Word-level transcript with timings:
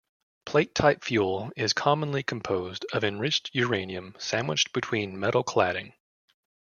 Plate-type 0.47 1.03
fuel 1.03 1.51
is 1.55 1.73
commonly 1.73 2.23
composed 2.23 2.87
of 2.91 3.03
enriched 3.03 3.51
uranium 3.53 4.15
sandwiched 4.17 4.73
between 4.73 5.19
metal 5.19 5.43
cladding. 5.43 5.93